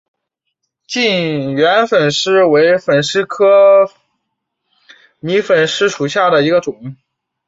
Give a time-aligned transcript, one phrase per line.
[0.87, 3.91] 近圆粉虱为粉虱科
[5.19, 6.95] 迷粉虱属下的一个种。